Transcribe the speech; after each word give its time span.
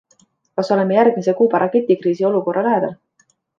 Kas 0.59 0.71
oleme 0.75 0.95
järgmise 0.97 1.35
Kuuba 1.43 1.61
raketikriisi 1.65 2.29
olukorra 2.33 2.67
lähedal? 2.71 2.97